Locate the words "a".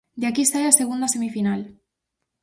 0.67-0.77